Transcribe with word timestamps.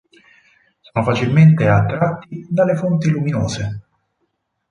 Sono 0.79 1.05
facilmente 1.05 1.67
attratti 1.69 2.47
dalle 2.49 2.75
fonti 2.75 3.11
luminose. 3.11 3.81